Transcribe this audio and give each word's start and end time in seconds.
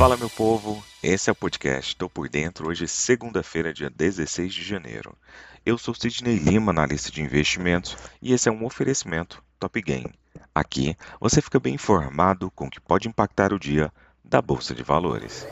Fala 0.00 0.16
meu 0.16 0.30
povo, 0.30 0.82
esse 1.02 1.28
é 1.28 1.32
o 1.34 1.36
podcast 1.36 1.94
Tô 1.94 2.08
por 2.08 2.26
Dentro, 2.26 2.70
hoje 2.70 2.88
segunda-feira, 2.88 3.70
dia 3.70 3.90
16 3.90 4.54
de 4.54 4.62
janeiro. 4.62 5.14
Eu 5.64 5.76
sou 5.76 5.94
Sidney 5.94 6.38
Lima, 6.38 6.72
analista 6.72 7.10
de 7.10 7.20
investimentos, 7.20 7.98
e 8.22 8.32
esse 8.32 8.48
é 8.48 8.52
um 8.52 8.64
oferecimento 8.64 9.44
Top 9.58 9.78
Game. 9.82 10.10
Aqui 10.54 10.96
você 11.20 11.42
fica 11.42 11.60
bem 11.60 11.74
informado 11.74 12.50
com 12.50 12.64
o 12.64 12.70
que 12.70 12.80
pode 12.80 13.08
impactar 13.08 13.52
o 13.52 13.58
dia 13.58 13.92
da 14.24 14.40
Bolsa 14.40 14.74
de 14.74 14.82
Valores. 14.82 15.46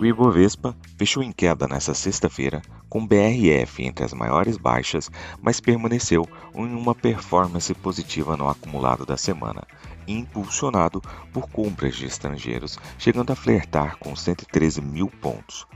O 0.00 0.06
Ibovespa 0.06 0.74
fechou 0.96 1.22
em 1.22 1.30
queda 1.30 1.68
nesta 1.68 1.92
sexta-feira, 1.92 2.62
com 2.88 3.06
BRF 3.06 3.84
entre 3.84 4.02
as 4.02 4.14
maiores 4.14 4.56
baixas, 4.56 5.10
mas 5.42 5.60
permaneceu 5.60 6.26
em 6.54 6.74
uma 6.74 6.94
performance 6.94 7.74
positiva 7.74 8.34
no 8.34 8.48
acumulado 8.48 9.04
da 9.04 9.18
semana, 9.18 9.62
impulsionado 10.08 11.02
por 11.34 11.50
compras 11.50 11.96
de 11.96 12.06
estrangeiros, 12.06 12.78
chegando 12.98 13.30
a 13.30 13.36
flertar 13.36 13.98
com 13.98 14.16
113 14.16 14.80
mil 14.80 15.08
pontos. 15.08 15.66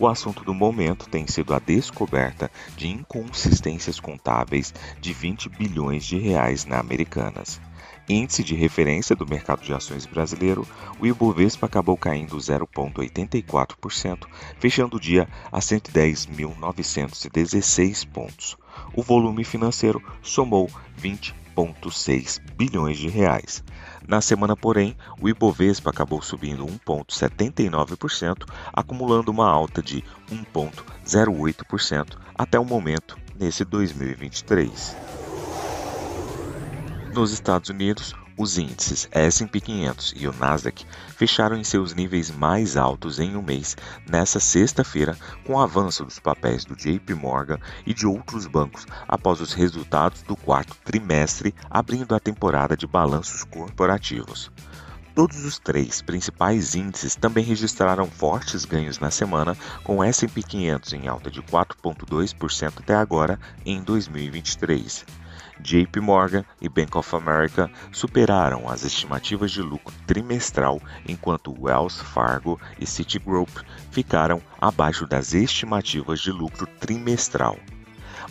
O 0.00 0.08
assunto 0.08 0.42
do 0.42 0.54
momento 0.54 1.06
tem 1.06 1.26
sido 1.26 1.52
a 1.52 1.58
descoberta 1.58 2.50
de 2.78 2.88
inconsistências 2.88 4.00
contábeis 4.00 4.72
de 4.98 5.12
20 5.12 5.50
bilhões 5.50 6.06
de 6.06 6.16
reais 6.16 6.64
na 6.64 6.80
Americanas 6.80 7.60
índice 8.08 8.44
de 8.44 8.54
referência 8.54 9.16
do 9.16 9.26
mercado 9.26 9.62
de 9.62 9.72
ações 9.72 10.04
brasileiro, 10.06 10.68
o 11.00 11.06
Ibovespa 11.06 11.64
acabou 11.66 11.96
caindo 11.96 12.36
0,84%, 12.36 14.26
fechando 14.58 14.96
o 14.96 15.00
dia 15.00 15.28
a 15.50 15.60
110.916 15.60 18.06
pontos. 18.08 18.56
O 18.92 19.02
volume 19.02 19.44
financeiro 19.44 20.02
somou 20.22 20.68
20,6 21.00 22.40
bilhões 22.56 22.98
de 22.98 23.08
reais. 23.08 23.64
Na 24.06 24.20
semana, 24.20 24.54
porém, 24.54 24.94
o 25.20 25.28
Ibovespa 25.28 25.90
acabou 25.90 26.20
subindo 26.20 26.66
1,79%, 26.66 28.44
acumulando 28.72 29.30
uma 29.30 29.48
alta 29.48 29.80
de 29.82 30.02
1,08% 30.30 32.18
até 32.36 32.58
o 32.58 32.64
momento 32.64 33.16
nesse 33.38 33.64
2023. 33.64 35.23
Nos 37.14 37.30
Estados 37.30 37.70
Unidos, 37.70 38.12
os 38.36 38.58
índices 38.58 39.08
S&P 39.12 39.60
500 39.60 40.14
e 40.16 40.26
o 40.26 40.32
Nasdaq 40.32 40.84
fecharam 41.16 41.56
em 41.56 41.62
seus 41.62 41.94
níveis 41.94 42.28
mais 42.28 42.76
altos 42.76 43.20
em 43.20 43.36
um 43.36 43.42
mês 43.42 43.76
nesta 44.10 44.40
sexta-feira, 44.40 45.16
com 45.46 45.52
o 45.52 45.60
avanço 45.60 46.04
dos 46.04 46.18
papéis 46.18 46.64
do 46.64 46.74
JP 46.74 47.14
Morgan 47.14 47.60
e 47.86 47.94
de 47.94 48.04
outros 48.04 48.48
bancos 48.48 48.84
após 49.06 49.40
os 49.40 49.52
resultados 49.52 50.22
do 50.22 50.34
quarto 50.34 50.76
trimestre, 50.84 51.54
abrindo 51.70 52.16
a 52.16 52.20
temporada 52.20 52.76
de 52.76 52.84
balanços 52.84 53.44
corporativos. 53.44 54.50
Todos 55.14 55.44
os 55.44 55.60
três 55.60 56.02
principais 56.02 56.74
índices 56.74 57.14
também 57.14 57.44
registraram 57.44 58.10
fortes 58.10 58.64
ganhos 58.64 58.98
na 58.98 59.12
semana, 59.12 59.56
com 59.84 59.98
o 59.98 60.02
S&P 60.02 60.42
500 60.42 60.92
em 60.94 61.06
alta 61.06 61.30
de 61.30 61.40
4,2% 61.40 62.72
até 62.80 62.96
agora 62.96 63.38
em 63.64 63.80
2023. 63.80 65.23
JP 65.60 66.00
Morgan 66.00 66.44
e 66.60 66.68
Bank 66.68 66.96
of 66.96 67.14
America 67.14 67.70
superaram 67.92 68.68
as 68.68 68.84
estimativas 68.84 69.50
de 69.52 69.62
lucro 69.62 69.94
trimestral, 70.06 70.80
enquanto 71.06 71.54
Wells 71.58 72.00
Fargo 72.00 72.60
e 72.78 72.86
Citigroup 72.86 73.50
ficaram 73.90 74.42
abaixo 74.60 75.06
das 75.06 75.32
estimativas 75.32 76.20
de 76.20 76.30
lucro 76.30 76.66
trimestral. 76.80 77.56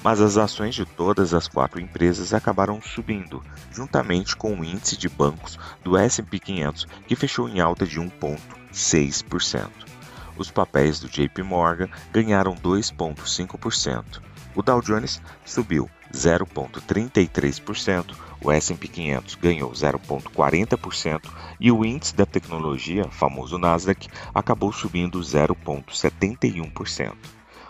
Mas 0.04 0.20
as 0.20 0.38
ações 0.38 0.76
de 0.76 0.86
todas 0.86 1.34
as 1.34 1.48
quatro 1.48 1.80
empresas 1.80 2.34
acabaram 2.34 2.82
subindo, 2.82 3.42
juntamente 3.72 4.36
com 4.36 4.60
o 4.60 4.64
índice 4.64 4.98
de 4.98 5.08
bancos 5.08 5.58
do 5.82 5.98
S&P 5.98 6.40
500, 6.40 6.88
que 7.08 7.16
fechou 7.16 7.48
em 7.48 7.62
alta 7.62 7.86
de 7.86 8.00
1,6%. 8.00 9.70
Os 10.36 10.52
papéis 10.52 11.00
do 11.00 11.08
JP 11.08 11.44
Morgan 11.44 11.88
ganharam 12.12 12.56
2,5%. 12.56 14.33
O 14.56 14.62
Dow 14.62 14.82
Jones 14.82 15.22
subiu 15.46 15.90
0,33%, 16.14 18.16
o 18.42 18.52
S&P 18.52 18.88
500 18.88 19.36
ganhou 19.36 19.72
0,40% 19.72 21.22
e 21.60 21.72
o 21.72 21.84
índice 21.84 22.16
da 22.16 22.26
tecnologia, 22.26 23.06
famoso 23.10 23.58
Nasdaq, 23.58 24.08
acabou 24.34 24.72
subindo 24.72 25.20
0,71%. 25.20 27.14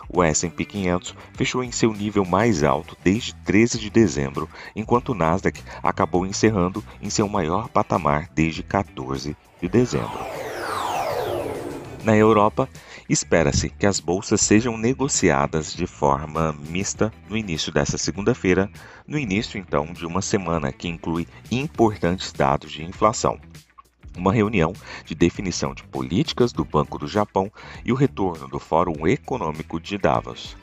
O 0.08 0.22
S&P 0.22 0.64
500 0.64 1.14
fechou 1.32 1.64
em 1.64 1.72
seu 1.72 1.92
nível 1.92 2.24
mais 2.24 2.62
alto 2.62 2.96
desde 3.02 3.34
13 3.36 3.78
de 3.78 3.88
dezembro, 3.88 4.48
enquanto 4.76 5.10
o 5.10 5.14
Nasdaq 5.14 5.62
acabou 5.82 6.26
encerrando 6.26 6.84
em 7.00 7.08
seu 7.08 7.28
maior 7.28 7.68
patamar 7.68 8.28
desde 8.34 8.62
14 8.62 9.34
de 9.60 9.68
dezembro. 9.68 10.18
Na 12.04 12.14
Europa, 12.14 12.68
espera-se 13.08 13.68
que 13.70 13.86
as 13.86 14.00
bolsas 14.00 14.40
sejam 14.40 14.76
negociadas 14.76 15.74
de 15.74 15.86
forma 15.86 16.52
mista 16.52 17.12
no 17.28 17.36
início 17.36 17.72
desta 17.72 17.98
segunda-feira, 17.98 18.70
no 19.06 19.18
início 19.18 19.58
então 19.58 19.92
de 19.92 20.06
uma 20.06 20.22
semana 20.22 20.72
que 20.72 20.88
inclui 20.88 21.26
importantes 21.50 22.32
dados 22.32 22.72
de 22.72 22.84
inflação. 22.84 23.38
Uma 24.16 24.32
reunião 24.32 24.72
de 25.04 25.14
definição 25.14 25.74
de 25.74 25.82
políticas 25.84 26.52
do 26.52 26.64
Banco 26.64 26.98
do 26.98 27.06
Japão 27.06 27.50
e 27.84 27.92
o 27.92 27.96
retorno 27.96 28.48
do 28.48 28.58
Fórum 28.60 29.06
Econômico 29.06 29.80
de 29.80 29.98
Davos 29.98 30.56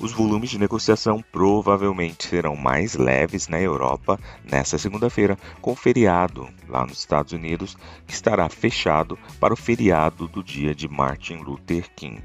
os 0.00 0.12
volumes 0.12 0.50
de 0.50 0.58
negociação 0.58 1.22
provavelmente 1.32 2.28
serão 2.28 2.54
mais 2.54 2.94
leves 2.94 3.48
na 3.48 3.60
Europa 3.60 4.18
nesta 4.44 4.78
segunda-feira, 4.78 5.36
com 5.60 5.74
feriado 5.74 6.48
lá 6.68 6.86
nos 6.86 6.98
Estados 6.98 7.32
Unidos, 7.32 7.76
que 8.06 8.14
estará 8.14 8.48
fechado 8.48 9.18
para 9.40 9.54
o 9.54 9.56
feriado 9.56 10.28
do 10.28 10.42
dia 10.42 10.74
de 10.74 10.88
Martin 10.88 11.38
Luther 11.38 11.90
King. 11.96 12.22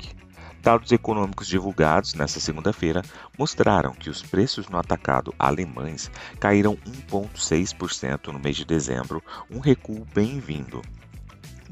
Dados 0.61 0.93
econômicos 0.93 1.47
divulgados 1.47 2.13
nesta 2.13 2.39
segunda-feira 2.39 3.01
mostraram 3.37 3.91
que 3.91 4.09
os 4.09 4.21
preços 4.21 4.69
no 4.69 4.77
atacado 4.77 5.33
alemães 5.37 6.09
caíram 6.39 6.77
1,6% 7.11 8.27
no 8.27 8.39
mês 8.39 8.55
de 8.55 8.63
dezembro, 8.63 9.21
um 9.51 9.59
recuo 9.59 10.07
bem-vindo. 10.13 10.81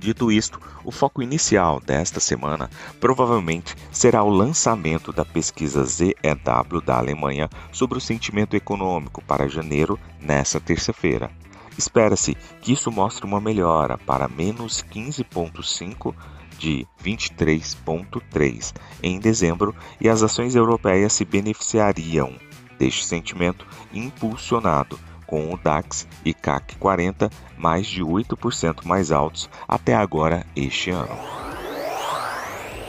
Dito 0.01 0.31
isto, 0.31 0.59
o 0.83 0.91
foco 0.91 1.21
inicial 1.21 1.79
desta 1.79 2.19
semana 2.19 2.71
provavelmente 2.99 3.75
será 3.91 4.23
o 4.23 4.31
lançamento 4.31 5.13
da 5.13 5.23
pesquisa 5.23 5.83
ZEW 5.83 6.81
da 6.83 6.97
Alemanha 6.97 7.47
sobre 7.71 7.99
o 7.99 8.01
sentimento 8.01 8.55
econômico 8.55 9.23
para 9.23 9.47
janeiro 9.47 9.99
nesta 10.19 10.59
terça-feira. 10.59 11.29
Espera-se 11.77 12.35
que 12.61 12.73
isso 12.73 12.91
mostre 12.91 13.27
uma 13.27 13.39
melhora 13.39 13.95
para 13.95 14.27
menos 14.27 14.83
15,5 14.91 16.15
de 16.57 16.87
23,3 17.05 18.73
em 19.03 19.19
dezembro 19.19 19.75
e 19.99 20.09
as 20.09 20.23
ações 20.23 20.55
europeias 20.55 21.13
se 21.13 21.23
beneficiariam 21.23 22.33
deste 22.79 23.05
sentimento 23.05 23.67
impulsionado 23.93 24.97
com 25.31 25.53
o 25.53 25.57
DAX 25.57 26.05
e 26.25 26.33
CAC 26.33 26.75
40 26.75 27.29
mais 27.57 27.87
de 27.87 28.03
8% 28.03 28.83
mais 28.83 29.13
altos 29.13 29.49
até 29.65 29.95
agora 29.95 30.45
este 30.53 30.89
ano. 30.89 31.17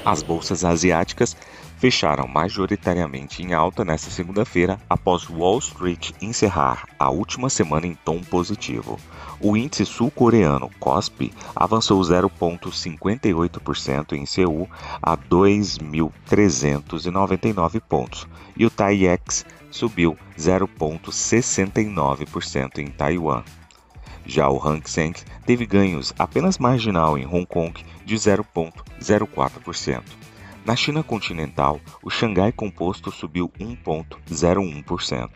As 0.05 0.25
bolsas 0.25 0.65
asiáticas 0.65 1.37
fecharam 1.83 2.27
majoritariamente 2.29 3.43
em 3.43 3.53
alta 3.55 3.85
nesta 3.85 4.09
segunda-feira 4.09 4.79
após 4.89 5.29
Wall 5.29 5.59
Street 5.59 6.13
encerrar 6.23 6.87
a 6.97 7.11
última 7.11 7.51
semana 7.51 7.89
em 7.89 7.99
tom 8.05 8.21
positivo. 8.21 9.01
O 9.41 9.57
índice 9.57 9.85
sul-coreano 9.85 10.71
KOSPI 10.79 11.33
avançou 11.57 12.01
0,58% 12.01 14.13
em 14.13 14.25
Seul 14.25 14.71
a 15.03 15.17
2.399 15.17 17.81
pontos 17.81 18.29
e 18.57 18.65
o 18.65 18.71
TAIEX 18.71 19.45
subiu 19.69 20.17
0,69% 20.39 22.79
em 22.79 22.87
Taiwan. 22.93 23.43
Já 24.25 24.49
o 24.49 24.65
Hang 24.65 24.89
Seng 24.89 25.15
teve 25.45 25.67
ganhos 25.67 26.15
apenas 26.17 26.59
marginal 26.59 27.19
em 27.19 27.27
Hong 27.27 27.45
Kong 27.45 27.85
de 28.07 28.15
0,04%. 28.15 30.22
Na 30.65 30.77
China 30.77 31.03
continental, 31.03 31.81
o 32.05 32.09
Xangai 32.09 32.53
Composto 32.53 33.11
subiu 33.11 33.51
1,01%. 33.59 35.29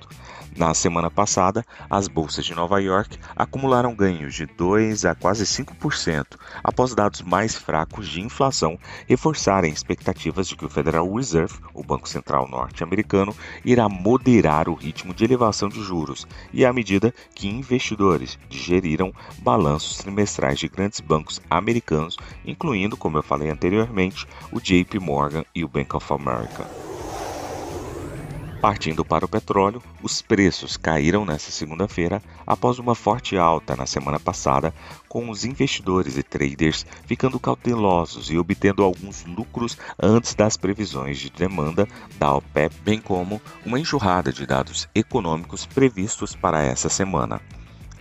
Na 0.56 0.72
semana 0.72 1.10
passada, 1.10 1.62
as 1.90 2.08
bolsas 2.08 2.46
de 2.46 2.54
Nova 2.54 2.80
York 2.80 3.18
acumularam 3.34 3.94
ganhos 3.94 4.34
de 4.34 4.46
2 4.46 5.04
a 5.04 5.14
quase 5.14 5.44
5% 5.44 6.24
após 6.64 6.94
dados 6.94 7.20
mais 7.20 7.54
fracos 7.54 8.08
de 8.08 8.22
inflação 8.22 8.78
reforçarem 9.06 9.70
expectativas 9.70 10.48
de 10.48 10.56
que 10.56 10.64
o 10.64 10.70
Federal 10.70 11.12
Reserve, 11.12 11.58
o 11.74 11.84
Banco 11.84 12.08
Central 12.08 12.48
norte-americano, 12.48 13.36
irá 13.66 13.86
moderar 13.86 14.66
o 14.66 14.74
ritmo 14.74 15.12
de 15.12 15.24
elevação 15.24 15.68
de 15.68 15.82
juros 15.82 16.26
e 16.54 16.64
à 16.64 16.72
medida 16.72 17.12
que 17.34 17.48
investidores 17.48 18.38
digeriram 18.48 19.12
balanços 19.40 19.98
trimestrais 19.98 20.58
de 20.58 20.68
grandes 20.68 21.00
bancos 21.00 21.38
americanos, 21.50 22.16
incluindo, 22.46 22.96
como 22.96 23.18
eu 23.18 23.22
falei 23.22 23.50
anteriormente, 23.50 24.26
o 24.50 24.58
JP 24.58 25.00
Morgan 25.00 25.15
e 25.54 25.64
o 25.64 25.68
Bank 25.68 25.96
of 25.96 26.12
America. 26.12 26.66
Partindo 28.60 29.04
para 29.04 29.24
o 29.24 29.28
petróleo, 29.28 29.82
os 30.02 30.20
preços 30.20 30.76
caíram 30.76 31.24
nesta 31.24 31.50
segunda-feira 31.50 32.22
após 32.46 32.78
uma 32.78 32.94
forte 32.94 33.36
alta 33.36 33.76
na 33.76 33.86
semana 33.86 34.18
passada, 34.18 34.74
com 35.08 35.30
os 35.30 35.44
investidores 35.44 36.16
e 36.16 36.22
traders 36.22 36.84
ficando 37.06 37.38
cautelosos 37.38 38.30
e 38.30 38.36
obtendo 38.36 38.82
alguns 38.82 39.24
lucros 39.24 39.78
antes 40.02 40.34
das 40.34 40.56
previsões 40.56 41.18
de 41.18 41.30
demanda 41.30 41.86
da 42.18 42.34
OPEP, 42.34 42.74
bem 42.82 43.00
como 43.00 43.40
uma 43.64 43.78
enxurrada 43.78 44.32
de 44.32 44.44
dados 44.46 44.88
econômicos 44.94 45.64
previstos 45.64 46.34
para 46.34 46.62
essa 46.62 46.88
semana. 46.88 47.40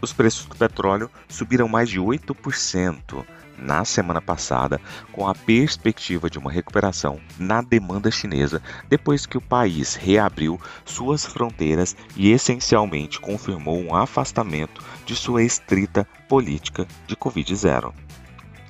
Os 0.02 0.14
preços 0.14 0.46
do 0.46 0.56
petróleo 0.56 1.10
subiram 1.28 1.68
mais 1.68 1.90
de 1.90 2.00
8% 2.00 3.26
na 3.58 3.86
semana 3.86 4.22
passada, 4.22 4.80
com 5.12 5.28
a 5.28 5.34
perspectiva 5.34 6.30
de 6.30 6.38
uma 6.38 6.52
recuperação 6.52 7.20
na 7.40 7.62
demanda 7.62 8.12
chinesa 8.12 8.62
depois 8.90 9.26
que 9.26 9.38
o 9.38 9.42
país 9.42 9.96
reabriu 9.96 10.60
suas 10.84 11.26
fronteiras 11.26 11.96
e 12.16 12.32
essencialmente 12.32 13.20
confirmou 13.20 13.80
um 13.80 13.96
afastamento 13.96 14.82
de 15.06 15.16
sua 15.16 15.44
estrita 15.44 16.08
política 16.28 16.88
de 17.08 17.16
Covid-0. 17.16 17.94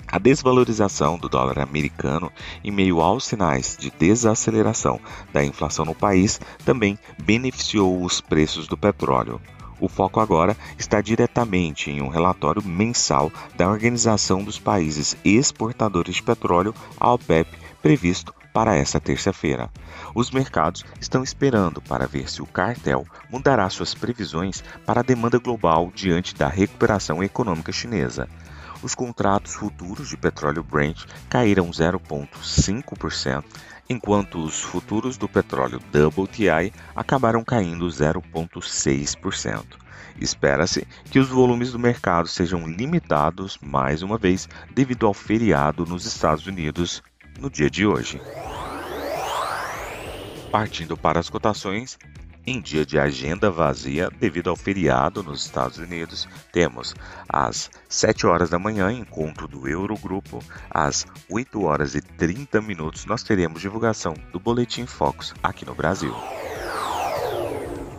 A 0.08 0.20
desvalorização 0.20 1.18
do 1.18 1.28
dólar 1.28 1.60
americano, 1.60 2.32
em 2.64 2.72
meio 2.72 3.02
aos 3.02 3.26
sinais 3.26 3.76
de 3.78 3.92
desaceleração 3.92 5.00
da 5.34 5.44
inflação 5.44 5.84
no 5.84 5.96
país, 5.96 6.40
também 6.64 6.98
beneficiou 7.24 8.04
os 8.04 8.22
preços 8.22 8.68
do 8.68 8.78
petróleo. 8.78 9.42
O 9.80 9.90
foco 9.90 10.20
agora 10.20 10.56
está 10.78 11.02
diretamente 11.02 11.92
em 11.92 12.02
um 12.02 12.08
relatório 12.08 12.64
mensal 12.64 13.32
da 13.56 13.70
Organização 13.70 14.44
dos 14.44 14.58
Países 14.58 15.18
Exportadores 15.24 16.16
de 16.16 16.24
Petróleo, 16.24 16.74
a 17.00 17.14
OPEP, 17.14 17.50
previsto 17.82 18.34
para 18.54 18.74
esta 18.74 19.02
terça-feira. 19.02 19.70
Os 20.16 20.32
mercados 20.32 20.86
estão 21.02 21.22
esperando 21.22 21.82
para 21.82 22.08
ver 22.08 22.30
se 22.30 22.42
o 22.42 22.46
cartel 22.46 23.06
mudará 23.30 23.70
suas 23.70 23.94
previsões 23.94 24.64
para 24.86 25.02
a 25.02 25.04
demanda 25.04 25.38
global 25.38 25.92
diante 25.94 26.34
da 26.34 26.48
recuperação 26.48 27.22
econômica 27.22 27.74
chinesa. 27.74 28.30
Os 28.86 28.94
contratos 28.94 29.56
futuros 29.56 30.10
de 30.10 30.16
petróleo 30.16 30.62
Brent 30.62 31.06
caíram 31.28 31.72
0,5%, 31.72 33.44
enquanto 33.90 34.38
os 34.38 34.62
futuros 34.62 35.18
do 35.18 35.28
petróleo 35.28 35.82
WTI 35.92 36.72
acabaram 36.96 37.44
caindo 37.44 37.88
0,6%. 37.88 39.64
Espera-se 40.22 40.88
que 41.10 41.18
os 41.18 41.30
volumes 41.30 41.72
do 41.72 41.80
mercado 41.80 42.28
sejam 42.28 42.68
limitados 42.68 43.58
mais 43.60 44.04
uma 44.04 44.20
vez 44.20 44.48
devido 44.76 45.08
ao 45.08 45.16
feriado 45.16 45.84
nos 45.84 46.06
Estados 46.06 46.46
Unidos 46.46 47.02
no 47.40 47.50
dia 47.50 47.72
de 47.72 47.88
hoje. 47.88 48.22
Partindo 50.52 50.96
para 50.96 51.20
as 51.20 51.28
cotações, 51.28 51.98
em 52.46 52.62
dia 52.62 52.86
de 52.86 53.00
agenda 53.00 53.50
vazia 53.50 54.10
devido 54.20 54.50
ao 54.50 54.56
feriado 54.56 55.24
nos 55.24 55.46
Estados 55.46 55.78
Unidos, 55.78 56.28
temos 56.52 56.94
às 57.28 57.70
7 57.90 58.28
horas 58.28 58.50
da 58.50 58.60
manhã 58.60 58.92
encontro 58.92 59.48
do 59.48 59.68
Eurogrupo, 59.68 60.44
às 60.70 61.06
8 61.30 61.64
horas 61.64 61.96
e 61.96 62.02
30 62.02 62.62
minutos 62.62 63.06
nós 63.06 63.24
teremos 63.24 63.62
divulgação 63.62 64.14
do 64.32 64.40
Boletim 64.40 64.86
Focus 64.86 65.34
aqui 65.42 65.66
no 65.66 65.76
Brasil. 65.76 66.14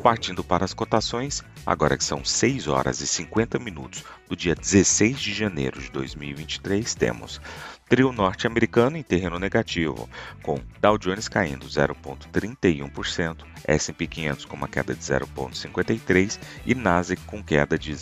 Partindo 0.06 0.44
para 0.44 0.64
as 0.64 0.73
cotações, 0.73 1.43
agora 1.67 1.99
que 1.99 2.05
são 2.05 2.25
6 2.25 2.69
horas 2.69 3.00
e 3.00 3.06
50 3.08 3.58
minutos 3.58 4.05
do 4.29 4.37
dia 4.37 4.55
16 4.55 5.19
de 5.19 5.35
janeiro 5.35 5.82
de 5.82 5.91
2023, 5.91 6.94
temos 6.94 7.41
trio 7.88 8.12
norte-americano 8.12 8.97
em 8.97 9.03
terreno 9.03 9.37
negativo, 9.37 10.08
com 10.44 10.61
Dow 10.81 10.97
Jones 10.97 11.26
caindo 11.26 11.67
0,31%, 11.67 13.38
S&P 13.67 14.06
500 14.06 14.44
com 14.44 14.55
uma 14.55 14.69
queda 14.69 14.94
de 14.94 15.00
0,53% 15.00 16.38
e 16.64 16.73
Nasdaq 16.73 17.20
com 17.23 17.43
queda 17.43 17.76
de 17.76 17.93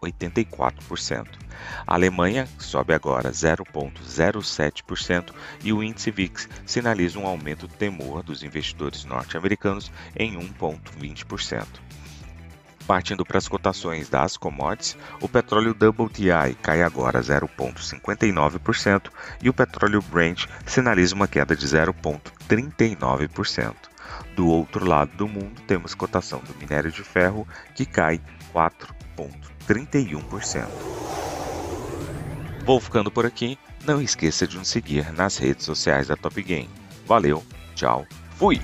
0,84%. 0.00 1.26
A 1.86 1.94
Alemanha 1.94 2.48
sobe 2.58 2.92
agora 2.94 3.30
0,07% 3.30 5.34
e 5.62 5.70
o 5.72 5.80
índice 5.82 6.10
VIX 6.10 6.48
sinaliza 6.64 7.18
um 7.18 7.26
aumento 7.26 7.68
do 7.68 7.74
temor 7.74 8.22
dos 8.22 8.42
investidores 8.42 9.04
norte-americanos 9.04 9.92
em 10.16 10.38
1,20%. 10.38 11.66
Partindo 12.86 13.22
para 13.24 13.38
as 13.38 13.46
cotações 13.46 14.08
das 14.08 14.36
commodities, 14.36 14.96
o 15.20 15.28
petróleo 15.28 15.70
WTI 15.70 16.56
cai 16.60 16.82
agora 16.82 17.20
0,59% 17.20 19.12
e 19.40 19.48
o 19.48 19.54
petróleo 19.54 20.02
Brent 20.02 20.46
sinaliza 20.66 21.14
uma 21.14 21.28
queda 21.28 21.54
de 21.54 21.64
0,39%. 21.66 23.76
Do 24.34 24.48
outro 24.48 24.84
lado 24.84 25.16
do 25.16 25.28
mundo, 25.28 25.62
temos 25.68 25.94
cotação 25.94 26.40
do 26.40 26.52
minério 26.56 26.90
de 26.90 27.04
ferro 27.04 27.46
que 27.76 27.86
cai 27.86 28.20
4,31%. 29.66 30.66
Vou 32.64 32.80
ficando 32.80 33.10
por 33.10 33.26
aqui. 33.26 33.58
Não 33.84 34.00
esqueça 34.00 34.46
de 34.46 34.58
nos 34.58 34.68
seguir 34.68 35.12
nas 35.12 35.38
redes 35.38 35.64
sociais 35.64 36.08
da 36.08 36.16
Top 36.16 36.40
Game. 36.42 36.68
Valeu, 37.06 37.42
tchau, 37.74 38.06
fui! 38.36 38.60